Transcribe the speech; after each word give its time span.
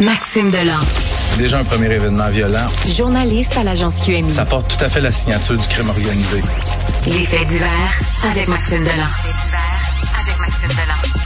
Maxime 0.00 0.50
Delan. 0.50 0.78
Déjà 1.38 1.58
un 1.58 1.64
premier 1.64 1.86
événement 1.94 2.28
violent. 2.30 2.66
Journaliste 2.96 3.56
à 3.56 3.64
l'agence 3.64 4.00
QMI. 4.04 4.30
Ça 4.30 4.44
porte 4.44 4.76
tout 4.76 4.84
à 4.84 4.88
fait 4.88 5.00
la 5.00 5.10
signature 5.12 5.56
du 5.58 5.66
crime 5.66 5.88
organisé. 5.88 6.40
Les 7.06 7.26
faits 7.26 7.46
divers 7.48 7.68
avec 8.30 8.48
Maxime 8.48 8.80
Delan. 8.80 8.92
avec 10.20 10.38
Maxime 10.38 10.68
Delan. 10.68 11.18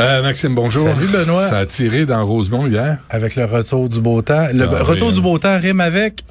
Euh, 0.00 0.22
Maxime, 0.22 0.54
bonjour. 0.54 0.88
Salut, 0.88 1.08
Benoît. 1.08 1.46
Ça 1.48 1.58
a 1.58 1.66
tiré 1.66 2.06
dans 2.06 2.24
Rosemont 2.24 2.66
hier. 2.66 2.98
Avec 3.10 3.36
le 3.36 3.44
retour 3.44 3.88
du 3.88 4.00
beau 4.00 4.22
temps. 4.22 4.46
Le 4.52 4.64
Ah, 4.64 4.82
retour 4.84 5.08
oui, 5.08 5.14
du 5.14 5.20
beau 5.20 5.38
temps 5.38 5.58
rime 5.60 5.80
avec 5.80 6.24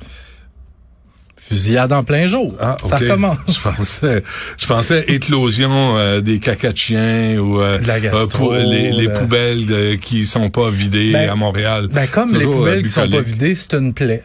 fusillade 1.47 1.91
en 1.93 2.03
plein 2.03 2.27
jour. 2.27 2.53
Ah. 2.59 2.77
Ça 2.87 2.97
recommence. 2.97 3.37
Je 3.47 3.59
pensais, 3.61 4.23
je 4.57 4.65
pensais 4.65 5.05
éclosion 5.07 5.97
euh, 5.97 6.21
des 6.21 6.39
caca 6.39 6.71
de 6.71 6.77
chiens 6.77 7.37
ou 7.39 7.61
euh, 7.61 7.79
De 7.79 7.87
la 7.87 7.99
gastro, 7.99 8.47
pou- 8.49 8.53
les, 8.53 8.91
les 8.91 9.07
de- 9.07 9.13
poubelles 9.13 9.65
de- 9.65 9.95
qui 9.95 10.25
sont 10.25 10.49
pas 10.49 10.69
vidées 10.69 11.11
Ben, 11.13 11.29
à 11.29 11.35
Montréal. 11.35 11.87
Ben, 11.91 12.07
comme 12.07 12.33
les 12.33 12.45
euh, 12.45 12.49
poubelles 12.49 12.83
qui 12.83 12.89
sont 12.89 13.09
pas 13.09 13.21
vidées, 13.21 13.55
c'est 13.55 13.73
une 13.75 13.93
plaie. 13.93 14.23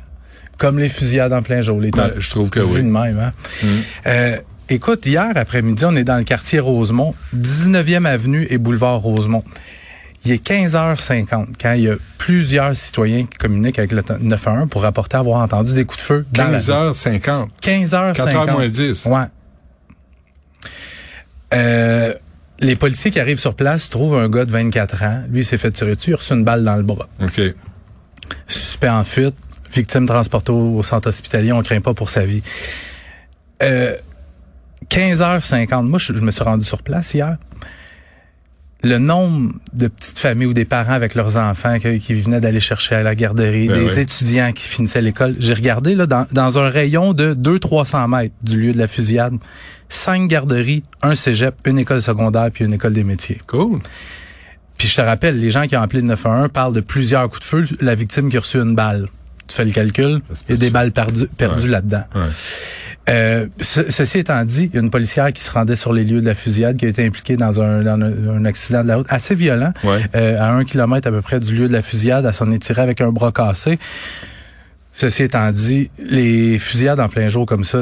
Comme 0.58 0.78
les 0.78 0.88
fusillades 0.88 1.32
en 1.32 1.42
plein 1.42 1.60
jour. 1.60 1.80
Les 1.80 1.90
temps. 1.90 2.02
Ben, 2.08 2.14
je 2.18 2.30
trouve 2.30 2.50
que 2.50 2.60
oui. 2.60 2.82
de 2.82 2.86
même, 2.86 3.18
hein? 3.18 3.32
Euh, 4.06 4.36
écoute, 4.68 5.06
hier 5.06 5.30
après-midi, 5.34 5.84
on 5.86 5.96
est 5.96 6.04
dans 6.04 6.18
le 6.18 6.24
quartier 6.24 6.60
Rosemont, 6.60 7.14
19e 7.36 8.04
avenue 8.04 8.46
et 8.50 8.58
boulevard 8.58 9.00
Rosemont. 9.00 9.42
Il 10.24 10.30
est 10.30 10.46
15h50 10.46 11.46
quand 11.60 11.72
il 11.72 11.82
y 11.82 11.90
a 11.90 11.96
plusieurs 12.18 12.76
citoyens 12.76 13.24
qui 13.26 13.38
communiquent 13.38 13.78
avec 13.78 13.90
le 13.90 14.02
911 14.20 14.68
pour 14.68 14.82
rapporter 14.82 15.16
avoir 15.16 15.40
entendu 15.40 15.74
des 15.74 15.84
coups 15.84 15.98
de 15.98 16.04
feu 16.04 16.26
dans 16.32 16.44
la 16.44 16.58
rue. 16.58 16.92
15h50. 16.92 17.48
15h50. 17.60 18.14
4h 18.14 18.52
moins 18.52 18.68
10. 18.68 19.06
Ouais. 19.06 19.24
Euh, 21.54 22.14
les 22.60 22.76
policiers 22.76 23.10
qui 23.10 23.18
arrivent 23.18 23.40
sur 23.40 23.54
place 23.54 23.90
trouvent 23.90 24.16
un 24.16 24.28
gars 24.28 24.44
de 24.44 24.52
24 24.52 25.02
ans. 25.02 25.24
Lui, 25.28 25.40
il 25.40 25.44
s'est 25.44 25.58
fait 25.58 25.72
tirer 25.72 25.96
dessus, 25.96 26.10
il 26.10 26.14
a 26.14 26.16
reçu 26.16 26.32
une 26.32 26.44
balle 26.44 26.62
dans 26.62 26.76
le 26.76 26.84
bras. 26.84 27.08
OK. 27.20 27.40
Suspect 28.46 28.88
en 28.88 29.02
fuite, 29.02 29.34
victime 29.72 30.06
transportée 30.06 30.52
au 30.52 30.76
au 30.76 30.82
centre 30.84 31.08
hospitalier, 31.08 31.52
on 31.52 31.62
craint 31.62 31.80
pas 31.80 31.94
pour 31.94 32.10
sa 32.10 32.24
vie. 32.24 32.42
Euh, 33.62 33.96
15h50, 34.88 35.82
moi, 35.82 35.98
je, 35.98 36.14
je 36.14 36.20
me 36.20 36.30
suis 36.30 36.44
rendu 36.44 36.64
sur 36.64 36.82
place 36.82 37.14
hier. 37.14 37.36
Le 38.84 38.98
nombre 38.98 39.52
de 39.74 39.86
petites 39.86 40.18
familles 40.18 40.46
ou 40.46 40.52
des 40.54 40.64
parents 40.64 40.92
avec 40.94 41.14
leurs 41.14 41.36
enfants 41.36 41.78
qui, 41.78 42.00
qui 42.00 42.14
venaient 42.14 42.40
d'aller 42.40 42.58
chercher 42.60 42.96
à 42.96 43.02
la 43.04 43.14
garderie, 43.14 43.68
Ben 43.68 43.78
des 43.78 43.94
oui. 43.94 44.00
étudiants 44.00 44.50
qui 44.52 44.66
finissaient 44.66 45.00
l'école. 45.02 45.36
J'ai 45.38 45.54
regardé 45.54 45.94
là 45.94 46.06
dans, 46.06 46.26
dans 46.32 46.58
un 46.58 46.68
rayon 46.68 47.12
de 47.12 47.32
200-300 47.34 48.08
mètres 48.08 48.34
du 48.42 48.60
lieu 48.60 48.72
de 48.72 48.78
la 48.78 48.88
fusillade, 48.88 49.34
cinq 49.88 50.26
garderies, 50.28 50.82
un 51.00 51.14
cégep, 51.14 51.54
une 51.64 51.78
école 51.78 52.02
secondaire 52.02 52.50
puis 52.52 52.64
une 52.64 52.74
école 52.74 52.92
des 52.92 53.04
métiers. 53.04 53.40
Cool. 53.46 53.78
Puis 54.78 54.88
je 54.88 54.96
te 54.96 55.00
rappelle, 55.02 55.38
les 55.38 55.52
gens 55.52 55.66
qui 55.68 55.76
ont 55.76 55.82
appelé 55.82 56.00
le 56.02 56.08
911 56.08 56.48
parlent 56.52 56.74
de 56.74 56.80
plusieurs 56.80 57.28
coups 57.28 57.40
de 57.40 57.44
feu. 57.44 57.64
La 57.80 57.94
victime 57.94 58.30
qui 58.30 58.36
a 58.36 58.40
reçu 58.40 58.58
une 58.58 58.74
balle. 58.74 59.06
Tu 59.46 59.56
fais 59.56 59.64
le 59.64 59.70
calcul, 59.70 60.22
il 60.48 60.52
y 60.52 60.54
a 60.54 60.56
des 60.56 60.70
balles 60.70 60.90
perdues, 60.92 61.26
perdues 61.36 61.64
Ouais. 61.66 61.70
là-dedans. 61.70 62.04
Ouais. 62.14 62.22
Euh, 63.08 63.48
ce- 63.60 63.90
ceci 63.90 64.18
étant 64.18 64.44
dit, 64.44 64.70
il 64.72 64.74
y 64.74 64.78
a 64.78 64.80
une 64.80 64.90
policière 64.90 65.32
qui 65.32 65.42
se 65.42 65.50
rendait 65.50 65.74
sur 65.76 65.92
les 65.92 66.04
lieux 66.04 66.20
de 66.20 66.26
la 66.26 66.34
fusillade, 66.34 66.76
qui 66.76 66.86
a 66.86 66.88
été 66.88 67.04
impliquée 67.04 67.36
dans 67.36 67.60
un, 67.60 67.82
dans 67.82 68.00
un, 68.00 68.36
un 68.36 68.44
accident 68.44 68.82
de 68.84 68.88
la 68.88 68.96
route 68.98 69.06
assez 69.08 69.34
violent, 69.34 69.72
Ouais. 69.82 70.00
euh, 70.14 70.38
à 70.40 70.52
un 70.52 70.64
kilomètre 70.64 71.08
à 71.08 71.10
peu 71.10 71.20
près 71.20 71.40
du 71.40 71.54
lieu 71.54 71.66
de 71.68 71.72
la 71.72 71.82
fusillade. 71.82 72.24
Elle 72.26 72.34
s'en 72.34 72.50
est 72.52 72.60
tirée 72.62 72.82
avec 72.82 73.00
un 73.00 73.10
bras 73.10 73.32
cassé. 73.32 73.78
Ceci 74.94 75.22
étant 75.22 75.50
dit, 75.52 75.90
les 75.98 76.58
fusillades 76.58 77.00
en 77.00 77.08
plein 77.08 77.28
jour 77.30 77.46
comme 77.46 77.64
ça, 77.64 77.80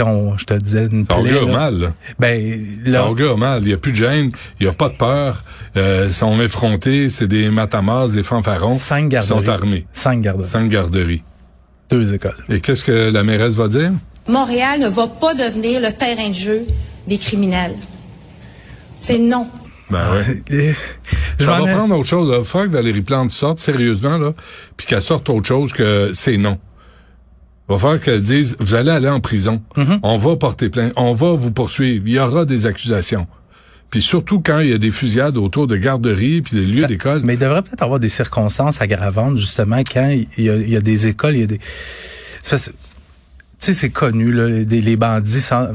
on- 0.00 0.38
je 0.38 0.44
te 0.44 0.54
disais, 0.54 0.86
une 0.90 1.04
Ça 1.04 1.14
plaie, 1.16 1.32
augure 1.34 1.48
là. 1.48 1.52
mal. 1.52 1.78
là. 1.80 1.92
Ben, 2.20 2.64
Ça 2.86 2.90
là, 2.90 3.06
augure 3.10 3.36
mal. 3.36 3.62
Il 3.62 3.68
n'y 3.68 3.74
a 3.74 3.78
plus 3.78 3.90
de 3.90 3.96
gêne. 3.96 4.30
Il 4.60 4.66
n'y 4.66 4.72
a 4.72 4.72
pas 4.72 4.88
de 4.88 4.94
peur. 4.94 5.42
Euh, 5.76 6.04
ils 6.06 6.12
sont 6.12 6.40
effrontés. 6.40 7.08
C'est 7.08 7.26
des 7.26 7.50
matamas, 7.50 8.14
des 8.14 8.22
fanfarons. 8.22 8.76
cinq 8.78 9.06
Ils 9.06 9.08
garderies. 9.08 9.44
sont 9.44 9.48
armés. 9.50 9.86
Cinq 9.92 10.20
garderies. 10.22 10.48
Cinq 10.48 10.68
garderies. 10.70 11.22
Deux 11.90 12.14
écoles. 12.14 12.36
Et 12.48 12.60
qu'est-ce 12.60 12.84
que 12.84 13.10
la 13.10 13.24
mairesse 13.24 13.54
va 13.54 13.66
dire? 13.66 13.90
Montréal 14.28 14.80
ne 14.80 14.88
va 14.88 15.06
pas 15.06 15.34
devenir 15.34 15.80
le 15.80 15.92
terrain 15.92 16.28
de 16.28 16.34
jeu 16.34 16.62
des 17.06 17.18
criminels. 17.18 17.74
C'est 19.00 19.18
non. 19.18 19.46
Ben 19.90 19.98
ouais. 20.12 20.42
Euh, 20.52 20.72
Je 21.38 21.44
Ça 21.44 21.58
m'en 21.58 21.64
va 21.64 21.70
ai- 21.70 21.74
prendre 21.74 21.98
autre 21.98 22.08
chose. 22.08 22.34
Il 22.38 22.44
faut 22.44 22.60
que 22.62 22.68
Valérie 22.68 23.02
Plante 23.02 23.30
sorte 23.30 23.58
sérieusement, 23.58 24.16
là, 24.18 24.32
puis 24.76 24.86
qu'elle 24.86 25.02
sorte 25.02 25.28
autre 25.28 25.46
chose 25.46 25.72
que 25.72 26.10
c'est 26.14 26.36
non. 26.36 26.58
Il 27.68 27.72
va 27.74 27.78
falloir 27.78 28.00
qu'elle 28.00 28.22
dise, 28.22 28.56
vous 28.58 28.74
allez 28.74 28.90
aller 28.90 29.08
en 29.08 29.20
prison. 29.20 29.62
Mm-hmm. 29.76 30.00
On 30.02 30.16
va 30.16 30.36
porter 30.36 30.68
plainte. 30.68 30.92
On 30.96 31.12
va 31.12 31.32
vous 31.32 31.50
poursuivre. 31.52 32.04
Il 32.06 32.12
y 32.12 32.18
aura 32.18 32.44
des 32.44 32.66
accusations. 32.66 33.26
Puis 33.90 34.00
surtout 34.02 34.40
quand 34.40 34.60
il 34.60 34.70
y 34.70 34.72
a 34.72 34.78
des 34.78 34.90
fusillades 34.90 35.36
autour 35.36 35.66
de 35.66 35.76
garderies 35.76 36.40
puis 36.42 36.56
des 36.56 36.64
lieux 36.64 36.86
d'école. 36.86 37.20
Mais 37.24 37.34
il 37.34 37.38
devrait 37.38 37.62
peut-être 37.62 37.82
avoir 37.82 38.00
des 38.00 38.08
circonstances 38.08 38.80
aggravantes, 38.80 39.36
justement, 39.36 39.80
quand 39.80 40.08
il 40.38 40.44
y 40.44 40.48
a, 40.50 40.56
il 40.56 40.70
y 40.70 40.76
a 40.76 40.80
des 40.80 41.06
écoles, 41.08 41.36
il 41.36 41.40
y 41.40 41.44
a 41.44 41.46
des... 41.46 41.60
sais, 43.62 43.74
c'est 43.74 43.90
connu, 43.90 44.32
là, 44.32 44.48
les, 44.48 44.64
les 44.64 44.96
bandits 44.96 45.40
sans... 45.40 45.68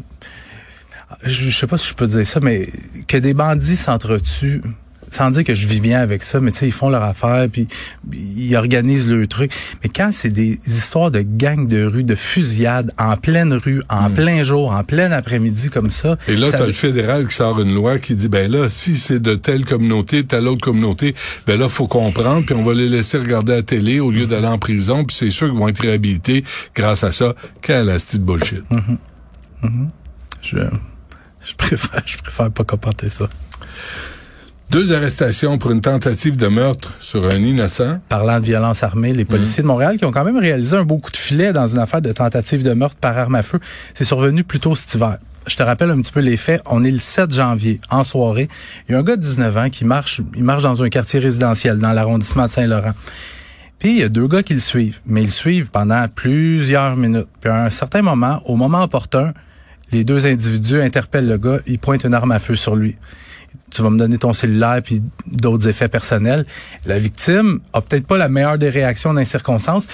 Je, 1.23 1.49
je 1.49 1.55
sais 1.57 1.67
pas 1.67 1.77
si 1.77 1.89
je 1.89 1.93
peux 1.93 2.07
dire 2.07 2.27
ça, 2.27 2.39
mais 2.41 2.69
que 3.07 3.17
des 3.17 3.33
bandits 3.33 3.77
s'entretuent, 3.77 4.61
sans 5.09 5.31
dire 5.31 5.44
que 5.44 5.56
je 5.56 5.68
vis 5.68 5.79
bien 5.79 6.00
avec 6.00 6.23
ça, 6.23 6.40
mais 6.40 6.51
tu 6.51 6.59
sais, 6.59 6.68
ils 6.68 6.72
font 6.73 6.90
leur 6.90 7.03
affaire, 7.03 7.47
puis 7.51 7.68
ils 8.13 8.56
organisent 8.56 9.07
le 9.07 9.25
truc. 9.28 9.51
Mais 9.84 9.90
quand 9.90 10.09
c'est 10.12 10.29
des 10.29 10.59
histoires 10.66 11.12
de 11.12 11.22
gangs 11.22 11.68
de 11.68 11.84
rue, 11.84 12.03
de 12.03 12.16
fusillades, 12.16 12.91
en 12.97 13.16
pleine 13.17 13.53
rue, 13.53 13.81
en 13.90 14.09
plein 14.09 14.44
jour, 14.44 14.72
en 14.72 14.84
plein 14.84 15.12
après-midi, 15.12 15.69
comme 15.69 15.91
ça... 15.91 16.13
Hmm. 16.28 16.31
Et 16.31 16.35
là, 16.35 16.47
ça- 16.47 16.57
t'as 16.59 16.66
le 16.67 16.73
fédéral 16.73 17.28
qui 17.28 17.35
sort 17.35 17.59
une 17.62 17.73
loi 17.73 18.00
qui 18.00 18.16
dit, 18.16 18.28
ben 18.29 18.51
là, 18.51 18.69
si 18.69 18.97
c'est 18.97 19.19
de 19.19 19.35
telle 19.35 19.66
communauté, 19.66 20.25
telle 20.25 20.47
autre 20.47 20.62
communauté, 20.62 21.16
ben 21.46 21.59
là, 21.59 21.69
faut 21.69 21.88
comprendre, 21.88 22.46
puis 22.46 22.56
on 22.56 22.63
va 22.63 22.73
les 22.73 22.90
laisser 22.90 23.17
regarder 23.17 23.53
à 23.53 23.57
la 23.57 23.63
télé 23.63 24.00
au 24.00 24.12
lieu 24.12 24.25
d'aller 24.28 24.47
en 24.47 24.57
prison, 24.59 25.06
puis 25.06 25.16
c'est 25.16 25.31
sûr 25.31 25.47
qu'ils 25.50 25.57
vont 25.57 25.67
être 25.67 25.81
réhabilités 25.81 26.44
grâce 26.75 27.03
à 27.03 27.12
ça. 27.12 27.34
Quelle 27.62 27.90
astuce 27.90 28.19
de 28.19 28.25
bullshit? 28.25 28.63
Je, 30.41 30.57
je 31.46 31.56
préfère, 31.57 32.03
je 32.06 32.17
préfère 32.17 32.51
pas 32.51 32.63
commenter 32.63 33.09
ça. 33.09 33.28
Deux 34.69 34.91
arrestations 34.91 35.57
pour 35.57 35.72
une 35.72 35.79
tentative 35.79 36.35
de 36.35 36.47
meurtre 36.47 36.94
sur 37.00 37.25
un 37.25 37.38
innocent. 37.38 38.00
Parlant 38.09 38.41
de 38.41 38.45
violence 38.45 38.83
armée, 38.83 39.13
les 39.13 39.23
policiers 39.23 39.63
de 39.63 39.67
Montréal 39.67 39.97
qui 39.97 40.03
ont 40.03 40.11
quand 40.11 40.25
même 40.25 40.38
réalisé 40.38 40.75
un 40.75 40.83
beau 40.83 40.97
coup 40.97 41.09
de 41.09 41.17
filet 41.17 41.53
dans 41.53 41.67
une 41.67 41.79
affaire 41.79 42.01
de 42.01 42.11
tentative 42.11 42.63
de 42.63 42.73
meurtre 42.73 42.97
par 42.97 43.17
arme 43.17 43.35
à 43.35 43.44
feu. 43.44 43.61
C'est 43.94 44.03
survenu 44.03 44.44
plus 44.44 44.59
tôt 44.59 44.75
cet 44.75 44.94
hiver. 44.95 45.19
Je 45.47 45.55
te 45.55 45.63
rappelle 45.63 45.89
un 45.89 46.01
petit 46.01 46.11
peu 46.11 46.19
les 46.19 46.35
faits. 46.35 46.61
On 46.66 46.83
est 46.83 46.91
le 46.91 47.00
7 47.00 47.33
janvier, 47.33 47.79
en 47.89 48.03
soirée. 48.03 48.50
Il 48.88 48.91
y 48.91 48.95
a 48.95 49.00
un 49.00 49.03
gars 49.03 49.16
de 49.16 49.22
19 49.22 49.55
ans 49.55 49.69
qui 49.69 49.85
marche, 49.85 50.19
il 50.35 50.44
marche 50.44 50.63
dans 50.63 50.84
un 50.84 50.89
quartier 50.89 51.22
résidentiel 51.22 51.78
dans 51.78 51.94
l'arrondissement 51.94 52.47
de 52.47 52.51
Saint-Laurent. 52.51 52.94
Puis 53.79 53.91
il 53.91 53.99
y 53.99 54.03
a 54.03 54.09
deux 54.09 54.28
gars 54.28 54.44
qui 54.44 54.53
le 54.53 54.59
suivent, 54.59 54.99
mais 55.05 55.22
ils 55.22 55.28
le 55.28 55.31
suivent 55.31 55.72
pendant 55.72 56.05
plusieurs 56.13 56.97
minutes. 56.97 57.28
Puis 57.39 57.49
à 57.49 57.63
un 57.63 57.69
certain 57.69 58.01
moment, 58.01 58.41
au 58.45 58.57
moment 58.57 58.84
opportun, 58.84 59.34
les 59.94 60.03
deux 60.03 60.25
individus 60.25 60.81
interpellent 60.81 61.29
le 61.29 61.38
gars, 61.38 61.59
ils 61.67 61.79
pointent 61.79 62.03
une 62.03 62.13
arme 62.13 62.34
à 62.34 62.39
feu 62.39 62.57
sur 62.57 62.75
lui. 62.75 62.97
Tu 63.69 63.81
vas 63.81 63.90
me 63.90 63.97
donner 64.00 64.18
ton 64.18 64.34
cellulaire 64.34 64.82
puis 64.84 65.02
d'autres 65.26 65.67
effets 65.67 65.90
personnels. 65.90 66.46
La 66.85 66.97
victime 66.99 67.59
a 67.73 67.82
peut-être 67.82 68.08
pas 68.08 68.17
la 68.17 68.29
meilleure 68.29 68.58
des 68.58 68.70
réactions 68.70 69.14
dans 69.14 69.20
les 69.20 69.26
circonstances, 69.26 69.88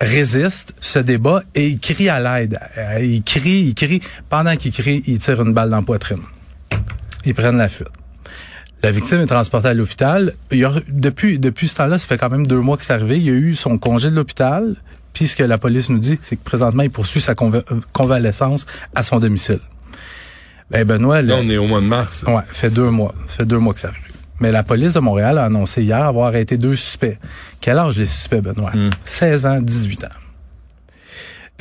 résiste, 0.00 0.74
se 0.80 0.98
débat 0.98 1.42
et 1.54 1.68
il 1.68 1.80
crie 1.80 2.08
à 2.08 2.20
l'aide. 2.20 2.58
Euh, 2.78 3.00
Il 3.02 3.22
crie, 3.22 3.60
il 3.68 3.74
crie. 3.74 4.00
Pendant 4.28 4.54
qu'il 4.56 4.72
crie, 4.72 5.02
il 5.06 5.18
tire 5.18 5.40
une 5.42 5.52
balle 5.52 5.70
dans 5.70 5.76
la 5.76 5.82
poitrine. 5.82 6.20
Ils 7.24 7.34
prennent 7.34 7.56
la 7.58 7.68
fuite. 7.68 7.88
La 8.82 8.92
victime 8.92 9.20
est 9.20 9.26
transportée 9.26 9.68
à 9.68 9.74
l'hôpital. 9.74 10.34
Depuis, 10.88 11.38
depuis 11.38 11.66
ce 11.66 11.76
temps-là, 11.76 11.98
ça 11.98 12.06
fait 12.06 12.18
quand 12.18 12.30
même 12.30 12.46
deux 12.46 12.60
mois 12.60 12.76
que 12.76 12.84
c'est 12.84 12.92
arrivé. 12.92 13.16
Il 13.16 13.24
y 13.24 13.30
a 13.30 13.32
eu 13.32 13.54
son 13.54 13.78
congé 13.78 14.10
de 14.10 14.14
l'hôpital. 14.14 14.76
Puis 15.12 15.26
ce 15.26 15.34
que 15.34 15.42
la 15.42 15.56
police 15.58 15.88
nous 15.88 15.98
dit, 15.98 16.18
c'est 16.22 16.36
que 16.36 16.44
présentement, 16.44 16.82
il 16.82 16.90
poursuit 16.90 17.20
sa 17.22 17.32
conva- 17.34 17.64
convalescence 17.92 18.66
à 18.94 19.02
son 19.02 19.18
domicile. 19.18 19.60
Ben 20.70 20.84
Benoît, 20.84 21.22
Là, 21.22 21.36
on 21.40 21.48
est 21.48 21.56
au 21.58 21.66
mois 21.66 21.80
de 21.80 21.86
mars. 21.86 22.24
Ouais, 22.26 22.42
fait 22.48 22.70
deux 22.74 22.90
mois. 22.90 23.14
Ça 23.28 23.36
fait 23.38 23.44
deux 23.44 23.58
mois 23.58 23.72
que 23.74 23.80
ça 23.80 23.88
arrive. 23.88 24.02
Mais 24.40 24.52
la 24.52 24.62
police 24.62 24.94
de 24.94 25.00
Montréal 25.00 25.38
a 25.38 25.44
annoncé 25.44 25.82
hier 25.82 26.02
avoir 26.04 26.26
arrêté 26.26 26.58
deux 26.58 26.76
suspects. 26.76 27.18
Quel 27.60 27.78
âge 27.78 27.96
les 27.96 28.06
suspects, 28.06 28.40
Benoît? 28.42 28.72
16 29.04 29.46
ans, 29.46 29.60
18 29.62 30.04
ans. 30.04 30.08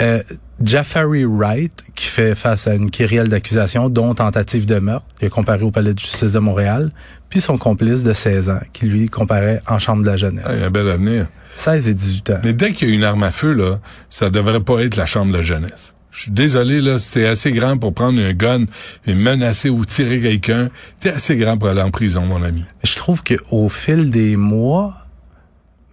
Euh, 0.01 0.21
Jafari 0.61 1.23
Wright, 1.23 1.71
qui 1.95 2.07
fait 2.07 2.35
face 2.35 2.67
à 2.67 2.73
une 2.75 2.89
kyrielle 2.89 3.29
d'accusations, 3.29 3.87
dont 3.89 4.13
tentative 4.13 4.65
de 4.65 4.79
meurtre, 4.79 5.05
il 5.21 5.27
est 5.27 5.29
comparé 5.29 5.63
au 5.63 5.71
palais 5.71 5.93
de 5.93 5.99
justice 5.99 6.33
de 6.33 6.39
Montréal, 6.39 6.91
puis 7.29 7.39
son 7.39 7.57
complice 7.57 8.03
de 8.03 8.13
16 8.13 8.49
ans, 8.49 8.59
qui 8.73 8.87
lui 8.87 9.07
comparait 9.07 9.61
en 9.67 9.79
chambre 9.79 10.03
de 10.03 10.07
la 10.09 10.13
Ah, 10.13 10.17
il 10.17 10.21
y 10.21 10.25
a 10.25 10.29
jeunesse. 10.29 10.63
un 10.65 10.69
bel 10.69 10.89
avenir. 10.89 11.27
16 11.55 11.87
et 11.87 11.93
18 11.93 12.29
ans. 12.31 12.39
Mais 12.43 12.53
dès 12.53 12.73
qu'il 12.73 12.89
y 12.89 12.91
a 12.91 12.95
une 12.95 13.03
arme 13.05 13.23
à 13.23 13.31
feu, 13.31 13.53
là, 13.53 13.79
ça 14.09 14.29
devrait 14.29 14.59
pas 14.59 14.81
être 14.83 14.97
la 14.97 15.05
chambre 15.05 15.31
de 15.35 15.41
jeunesse. 15.41 15.93
Je 16.15 16.21
suis 16.21 16.31
désolé, 16.31 16.79
là, 16.79 16.95
t'es 17.11 17.25
assez 17.25 17.51
grand 17.51 17.77
pour 17.77 17.93
prendre 17.93 18.21
un 18.21 18.31
gun 18.31 18.63
et 19.05 19.13
menacer 19.13 19.69
ou 19.69 19.83
tirer 19.83 20.21
quelqu'un, 20.21 20.69
t'es 21.01 21.09
assez 21.09 21.35
grand 21.35 21.57
pour 21.57 21.67
aller 21.67 21.81
en 21.81 21.91
prison, 21.91 22.21
mon 22.21 22.41
ami. 22.41 22.63
Je 22.85 22.95
trouve 22.95 23.21
que 23.21 23.33
au 23.51 23.67
fil 23.67 24.11
des 24.11 24.37
mois, 24.37 24.93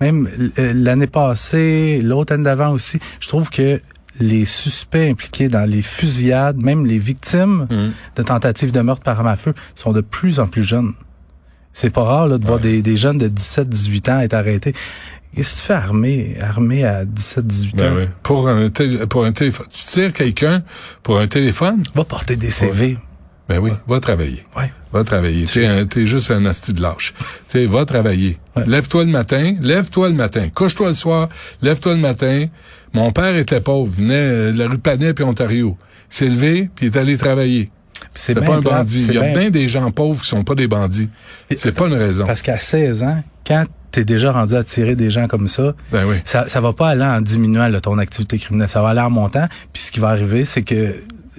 même 0.01 0.29
euh, 0.61 0.73
l'année 0.77 1.09
passée, 1.09 2.01
l'autre 2.03 2.35
année 2.35 2.45
d'avant 2.45 2.71
aussi, 2.71 3.01
je 3.19 3.27
trouve 3.27 3.51
que 3.51 3.81
les 4.21 4.45
suspects 4.45 5.11
impliqués 5.11 5.49
dans 5.49 5.69
les 5.69 5.83
fusillades, 5.83 6.57
même 6.57 6.87
les 6.87 6.99
victimes 6.99 7.67
de 8.15 8.23
tentatives 8.23 8.71
de 8.71 8.81
meurtre 8.81 9.03
par 9.03 9.19
arme 9.19 9.27
à 9.27 9.37
feu, 9.37 9.55
sont 9.75 9.93
de 9.93 10.03
plus 10.03 10.39
en 10.39 10.47
plus 10.47 10.63
jeunes. 10.63 10.93
C'est 11.73 11.91
pas 11.91 12.03
rare 12.05 12.29
là, 12.29 12.39
de 12.39 12.47
voir 12.47 12.59
des, 12.61 12.83
des 12.83 12.97
jeunes 12.97 13.19
de 13.19 13.29
17-18 13.29 14.11
ans 14.11 14.21
être 14.21 14.35
arrêtés. 14.35 14.75
Qu'est-ce 15.35 15.55
que 15.57 15.61
tu 15.61 15.67
fais 15.69 15.73
armé, 15.75 16.37
armé 16.43 16.85
à 16.85 17.05
17-18 17.07 17.75
Ben 17.77 17.93
ans? 17.93 17.97
oui. 17.99 18.05
Pour 18.23 18.49
un, 18.49 18.69
pour 19.09 19.25
un 19.25 19.33
téléphone. 19.33 19.67
Tu 19.73 19.85
tires 19.87 20.13
quelqu'un 20.13 20.63
pour 21.03 21.19
un 21.19 21.27
téléphone? 21.27 21.83
Va 21.95 22.05
porter 22.05 22.37
des 22.37 22.51
CV. 22.51 22.99
Ben 23.49 23.59
oui, 23.59 23.71
va 23.89 23.99
travailler. 23.99 24.45
Ouais. 24.57 24.71
Va 24.93 25.03
travailler. 25.05 25.47
T'es, 25.47 25.67
un- 25.67 25.87
t'es 25.87 26.07
juste 26.07 26.31
un 26.31 26.45
asti 26.47 26.75
de 26.75 26.83
lâche. 26.83 27.15
Tu 27.19 27.25
sais, 27.49 27.67
va 27.67 27.85
travailler. 27.87 28.39
Ouais. 28.57 28.65
Lève-toi 28.67 29.05
le 29.05 29.11
matin, 29.11 29.55
lève-toi 29.63 30.11
le 30.11 30.15
matin. 30.15 30.49
Couche-toi 30.55 30.89
le 30.89 30.95
soir, 30.95 31.29
lève-toi 31.63 31.95
le 31.95 32.01
matin. 32.01 32.47
Mon 32.93 33.11
père 33.11 33.35
était 33.37 33.61
pauvre, 33.63 33.91
venait 33.91 34.15
euh, 34.15 34.53
de 34.53 34.59
la 34.59 34.69
rue 34.69 34.79
Panet 34.79 35.15
puis 35.15 35.25
Ontario. 35.25 35.77
S'est 36.11 36.29
levé 36.29 36.69
puis 36.75 36.87
il 36.87 36.95
est 36.95 36.99
allé 36.99 37.17
travailler. 37.17 37.71
C'est 38.15 38.35
pas 38.35 38.41
un 38.57 38.61
plate, 38.61 38.63
bandit. 38.85 39.05
Il 39.09 39.15
y 39.15 39.19
a 39.19 39.21
bien- 39.23 39.33
bien 39.33 39.51
des 39.51 39.69
gens 39.69 39.91
pauvres 39.91 40.21
qui 40.23 40.29
sont 40.29 40.45
pas 40.45 40.55
des 40.55 40.67
bandits. 40.69 41.09
C'est 41.57 41.73
pas 41.73 41.87
une 41.87 41.95
raison. 41.95 42.27
Parce 42.27 42.43
qu'à 42.43 42.59
16 42.59 43.03
ans, 43.03 43.23
quand 43.47 43.65
t'es 43.91 44.05
déjà 44.05 44.33
rendu 44.33 44.55
à 44.55 44.65
tirer 44.65 44.97
des 44.97 45.11
gens 45.11 45.29
comme 45.29 45.49
ça, 45.49 45.75
Ben 45.91 46.05
oui. 46.07 46.17
ça, 46.25 46.49
ça 46.49 46.61
va 46.61 46.73
pas 46.73 46.89
aller 46.89 47.05
en 47.05 47.21
diminuant 47.21 47.69
là, 47.69 47.81
ton 47.81 47.99
activité 47.99 48.39
criminelle. 48.39 48.69
Ça 48.69 48.83
va 48.83 48.91
aller 48.91 49.01
en 49.01 49.11
montant. 49.11 49.47
Puis 49.73 49.83
ce 49.85 49.93
qui 49.93 50.01
va 50.01 50.09
arriver, 50.09 50.45
c'est 50.45 50.63
que 50.63 50.95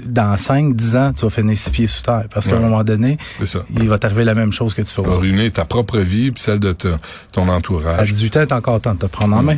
dans 0.06 0.38
5, 0.38 0.75
10 0.75 0.95
ans, 0.95 1.13
tu 1.13 1.24
vas 1.25 1.30
finir 1.31 1.57
six 1.57 1.69
pieds 1.69 1.88
sous 1.88 2.01
terre. 2.01 2.25
Parce 2.34 2.48
qu'à 2.48 2.54
Ouais. 2.54 2.60
un 2.60 2.69
moment 2.69 2.84
donné, 2.84 3.18
ça. 3.45 3.60
il 3.69 3.88
va 3.88 3.98
t'arriver 3.98 4.24
la 4.24 4.34
même 4.36 4.51
chose 4.54 4.74
que 4.74 4.81
tu 4.81 4.88
fais 4.94 5.01
aux 5.01 5.04
Tu 5.04 5.10
vas 5.10 5.16
autres. 5.16 5.22
ruiner 5.22 5.51
ta 5.51 5.66
propre 5.66 6.00
vie 6.00 6.31
puis 6.31 6.42
celle 6.42 6.60
de 6.60 6.74
ton 6.74 7.50
À 7.50 7.54
entourage. 7.54 8.12
18 8.12 8.38
ans, 8.38 8.45
t'as 8.48 8.57
encore 8.57 8.81
temps 8.81 8.94
de 8.94 9.00
te 9.00 9.06
prendre 9.06 9.36
en 9.38 9.44
main. 9.44 9.57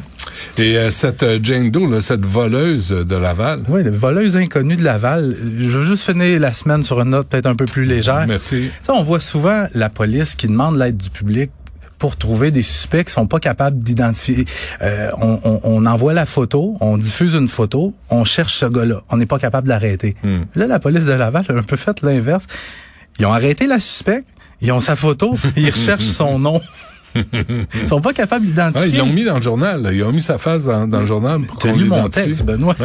Et 0.57 0.77
euh, 0.77 0.89
cette 0.91 1.23
euh, 1.23 1.39
Jane 1.41 1.69
Doe, 1.71 1.89
là, 1.89 2.01
cette 2.01 2.25
voleuse 2.25 2.89
de 2.89 3.15
Laval. 3.15 3.61
Oui, 3.69 3.83
le 3.83 3.91
voleuse 3.95 4.35
inconnue 4.35 4.75
de 4.75 4.83
Laval. 4.83 5.35
Je 5.59 5.69
veux 5.77 5.83
juste 5.83 6.09
finir 6.11 6.39
la 6.39 6.51
semaine 6.53 6.83
sur 6.83 6.99
une 7.01 7.09
note 7.09 7.27
peut-être 7.27 7.45
un 7.45 7.55
peu 7.55 7.65
plus 7.65 7.85
légère. 7.85 8.25
Merci. 8.27 8.69
Tu 8.79 8.85
sais, 8.85 8.91
on 8.91 9.03
voit 9.03 9.19
souvent 9.19 9.67
la 9.73 9.89
police 9.89 10.35
qui 10.35 10.47
demande 10.47 10.77
l'aide 10.77 10.97
du 10.97 11.09
public 11.09 11.51
pour 12.05 12.17
trouver 12.17 12.51
des 12.51 12.61
suspects 12.61 13.03
qui 13.03 13.11
sont 13.11 13.25
pas 13.25 13.39
capables 13.39 13.79
d'identifier. 13.79 14.45
Euh, 14.83 15.09
on, 15.19 15.39
on- 15.43 15.59
on 15.63 15.85
envoie 15.87 16.13
la 16.13 16.27
photo, 16.27 16.77
on 16.81 16.99
diffuse 16.99 17.33
une 17.33 17.47
photo, 17.47 17.95
on 18.11 18.25
cherche 18.25 18.53
ce 18.57 18.67
gars-là. 18.67 19.01
On 19.09 19.17
n'est 19.17 19.25
pas 19.25 19.39
capable 19.39 19.67
d'arrêter. 19.67 20.13
Hmm. 20.23 20.41
Là, 20.53 20.67
la 20.67 20.77
police 20.77 21.05
de 21.05 21.13
Laval 21.13 21.45
a 21.49 21.53
un 21.53 21.63
peu 21.63 21.75
fait 21.77 21.99
l'inverse. 22.03 22.43
Ils 23.17 23.25
ont 23.25 23.33
arrêté 23.33 23.65
la 23.65 23.79
suspecte, 23.79 24.27
ils 24.61 24.71
ont 24.71 24.79
sa 24.81 24.95
photo, 24.95 25.35
ils 25.57 25.71
recherchent 25.71 26.03
son 26.05 26.37
nom. 26.37 26.61
Ils 27.15 27.89
sont 27.89 28.01
pas 28.01 28.13
capables 28.13 28.45
d'identifier. 28.45 28.89
ils 28.91 28.97
l'ont 28.99 29.07
mis 29.07 29.23
dans 29.23 29.37
le 29.37 29.41
journal. 29.41 29.81
là. 29.81 29.91
Ils 29.91 30.03
ont 30.03 30.11
mis 30.11 30.21
sa 30.21 30.37
face 30.37 30.65
dans, 30.65 30.87
dans 30.87 30.99
le 30.99 31.05
journal. 31.07 31.41
pour 31.41 31.57
qu'on 31.57 31.75
l'identifie. 31.75 32.43
Benoît. 32.43 32.75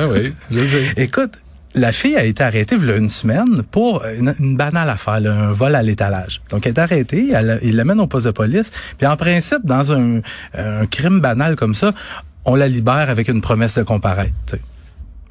Je 0.50 0.64
sais. 0.64 0.93
Écoute, 0.96 1.32
la 1.75 1.93
fille 1.93 2.17
a 2.17 2.25
été 2.25 2.43
arrêtée 2.43 2.76
il 2.81 2.87
y 2.87 2.90
a 2.90 2.96
une 2.96 3.08
semaine 3.08 3.62
pour 3.70 4.05
une, 4.05 4.56
banale 4.56 4.88
affaire, 4.88 5.14
un 5.25 5.52
vol 5.52 5.75
à 5.75 5.82
l'étalage. 5.82 6.43
Donc, 6.50 6.67
elle 6.67 6.72
est 6.72 6.81
arrêtée, 6.81 7.31
elle, 7.32 7.58
il 7.62 7.76
l'amène 7.76 8.00
au 8.00 8.06
poste 8.06 8.26
de 8.26 8.32
police. 8.32 8.70
Puis, 8.99 9.06
en 9.06 9.17
principe, 9.17 9.64
dans 9.64 9.93
un, 9.93 10.20
un 10.55 10.87
crime 10.87 11.20
banal 11.20 11.56
comme 11.56 11.75
ça, 11.75 11.93
on 12.44 12.56
la 12.56 12.69
libère 12.69 13.08
avec 13.11 13.28
une 13.28 13.40
promesse 13.40 13.76
de 13.76 13.82
comparaître. 13.82 14.56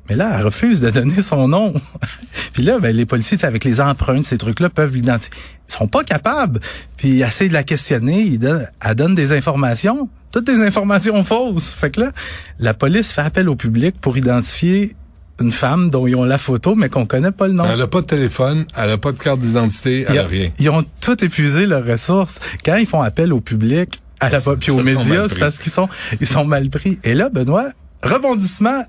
Mais 0.09 0.15
là, 0.15 0.31
elle 0.38 0.45
refuse 0.45 0.81
de 0.81 0.89
donner 0.89 1.21
son 1.21 1.47
nom. 1.47 1.74
puis 2.53 2.63
là, 2.63 2.80
ben, 2.80 2.95
les 2.95 3.06
policiers, 3.06 3.38
avec 3.44 3.63
les 3.63 3.80
empreintes, 3.80 4.25
ces 4.25 4.38
trucs-là, 4.38 4.69
peuvent 4.69 4.95
l'identifier. 4.95 5.33
Ils 5.69 5.74
sont 5.74 5.88
pas 5.88 6.03
capables. 6.03 6.59
Puis 6.97 7.09
ils 7.09 7.21
essaient 7.21 7.47
de 7.47 7.53
la 7.53 7.63
questionner, 7.63 8.39
elle 8.81 8.95
donne 8.95 9.13
des 9.13 9.33
informations, 9.33 10.09
toutes 10.31 10.47
des 10.47 10.62
informations 10.62 11.24
fausses. 11.24 11.69
Fait 11.69 11.92
que 11.92 12.01
là, 12.01 12.12
la 12.59 12.74
police 12.74 13.12
fait 13.12 13.21
appel 13.21 13.50
au 13.50 13.56
public 13.56 13.95
pour 14.01 14.18
identifier 14.18 14.95
une 15.41 15.51
femme 15.51 15.89
dont 15.89 16.06
ils 16.07 16.15
ont 16.15 16.24
la 16.24 16.38
photo, 16.38 16.75
mais 16.75 16.89
qu'on 16.89 17.06
connaît 17.06 17.31
pas 17.31 17.47
le 17.47 17.53
nom. 17.53 17.65
Elle 17.71 17.81
a 17.81 17.88
pas 17.88 18.01
de 18.01 18.06
téléphone, 18.07 18.65
elle 18.77 18.91
a 18.91 18.97
pas 18.97 19.12
de 19.12 19.19
carte 19.19 19.39
d'identité, 19.39 20.06
elle 20.07 20.19
ont- 20.19 20.24
a 20.24 20.27
rien. 20.27 20.51
Ils 20.59 20.69
ont 20.69 20.83
tout 21.01 21.24
épuisé 21.24 21.65
leurs 21.65 21.86
ressources. 21.86 22.39
Quand 22.65 22.75
ils 22.75 22.86
font 22.88 23.01
appel 23.01 23.31
au 23.33 23.39
public, 23.41 24.01
à 24.19 24.30
la, 24.30 24.39
puis 24.59 24.71
aux 24.71 24.83
médias, 24.83 25.27
c'est 25.30 25.39
parce 25.39 25.59
qu'ils 25.59 25.71
sont, 25.71 25.88
ils 26.19 26.27
sont 26.27 26.44
mal 26.45 26.69
pris. 26.69 27.00
Et 27.03 27.13
là, 27.13 27.30
Benoît, 27.30 27.69
rebondissement, 28.03 28.83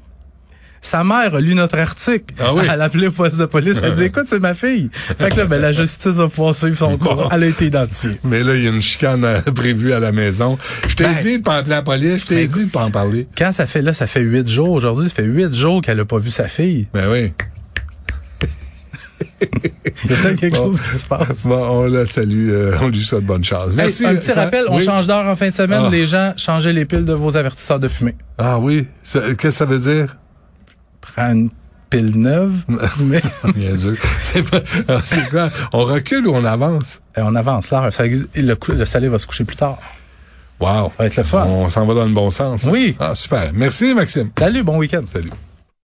sa 0.82 1.04
mère 1.04 1.34
a 1.34 1.40
lu 1.40 1.54
notre 1.54 1.78
article. 1.78 2.34
Ah 2.38 2.54
oui? 2.54 2.62
Elle 2.70 2.80
a 2.80 2.84
appelé 2.84 3.08
au 3.08 3.10
poste 3.12 3.38
de 3.38 3.44
police. 3.44 3.74
Elle 3.78 3.84
a 3.84 3.90
dit, 3.90 4.04
écoute, 4.04 4.24
c'est 4.26 4.40
ma 4.40 4.54
fille. 4.54 4.88
Fait 4.92 5.30
que 5.30 5.36
là, 5.36 5.44
ben, 5.46 5.60
la 5.60 5.72
justice 5.72 6.12
va 6.14 6.28
pouvoir 6.28 6.56
suivre 6.56 6.76
son 6.76 6.96
cours. 6.96 7.28
Elle 7.32 7.42
a 7.44 7.46
été 7.46 7.66
identifiée. 7.66 8.18
Mais 8.24 8.42
là, 8.42 8.54
il 8.56 8.64
y 8.64 8.66
a 8.66 8.70
une 8.70 8.80
chicane 8.80 9.24
euh, 9.24 9.40
prévue 9.54 9.92
à 9.92 10.00
la 10.00 10.10
maison. 10.10 10.56
Je 10.88 10.94
t'ai 10.96 11.04
Ben, 11.04 11.14
dit 11.20 11.38
de 11.38 11.42
pas 11.42 11.56
appeler 11.56 11.74
la 11.74 11.82
police, 11.82 12.22
je 12.22 12.26
t'ai 12.26 12.46
dit 12.46 12.64
de 12.66 12.70
pas 12.70 12.84
en 12.84 12.90
parler. 12.90 13.28
Quand 13.36 13.52
ça 13.52 13.66
fait 13.66 13.82
là, 13.82 13.92
ça 13.92 14.06
fait 14.06 14.20
huit 14.22 14.48
jours. 14.48 14.70
Aujourd'hui, 14.70 15.08
ça 15.10 15.16
fait 15.16 15.24
huit 15.24 15.54
jours 15.54 15.82
qu'elle 15.82 16.00
a 16.00 16.04
pas 16.06 16.18
vu 16.18 16.30
sa 16.30 16.48
fille. 16.48 16.88
Ben 16.94 17.10
oui. 17.10 17.32
Il 20.04 20.10
y 20.10 20.14
a 20.14 20.16
ça 20.16 20.34
quelque 20.34 20.56
Bon. 20.56 20.66
chose 20.66 20.80
qui 20.80 20.88
se 20.98 21.04
passe. 21.06 21.46
Bon, 21.46 21.56
on 21.82 21.86
la 21.88 22.06
salue, 22.06 22.50
euh, 22.50 22.72
on 22.80 22.88
lui 22.88 23.00
souhaite 23.00 23.24
bonne 23.24 23.44
chance. 23.44 23.70
Hey, 23.70 23.76
Merci. 23.76 24.06
un 24.06 24.14
petit 24.14 24.32
rappel, 24.32 24.64
on 24.68 24.76
oui. 24.78 24.84
change 24.84 25.06
d'heure 25.06 25.26
en 25.26 25.36
fin 25.36 25.48
de 25.50 25.54
semaine. 25.54 25.82
Ah. 25.86 25.90
Les 25.90 26.06
gens, 26.06 26.32
changez 26.36 26.72
les 26.72 26.84
piles 26.84 27.04
de 27.04 27.12
vos 27.12 27.36
avertisseurs 27.36 27.78
de 27.78 27.88
fumée. 27.88 28.14
Ah 28.38 28.58
oui, 28.58 28.86
qu'est-ce 29.12 29.34
que 29.34 29.50
ça 29.50 29.64
veut 29.66 29.78
dire? 29.78 30.16
Une 31.16 31.50
pile 31.90 32.16
neuve, 32.18 32.52
mais 33.00 33.20
Bien 33.54 33.76
sûr. 33.76 33.96
C'est 34.22 34.42
pas- 34.48 34.62
alors, 34.88 35.02
c'est 35.04 35.28
quoi? 35.28 35.48
On 35.72 35.84
recule 35.84 36.26
ou 36.28 36.34
on 36.34 36.44
avance? 36.44 37.00
Et 37.16 37.20
on 37.20 37.34
avance 37.34 37.70
existe- 38.04 38.28
Le, 38.36 38.54
cou- 38.54 38.72
le 38.72 38.84
soleil 38.84 39.08
va 39.10 39.18
se 39.18 39.26
coucher 39.26 39.44
plus 39.44 39.56
tard. 39.56 39.78
Wow. 40.60 40.68
Ça 40.68 40.92
va 40.98 41.06
être 41.06 41.16
le 41.16 41.22
fun. 41.24 41.44
On 41.46 41.68
s'en 41.68 41.86
va 41.86 41.94
dans 41.94 42.04
le 42.04 42.12
bon 42.12 42.30
sens. 42.30 42.68
Oui. 42.70 42.94
Ah, 43.00 43.14
super. 43.14 43.50
Merci, 43.54 43.94
Maxime. 43.94 44.30
Salut, 44.38 44.62
bon 44.62 44.76
week-end. 44.78 45.02
Salut. 45.06 45.30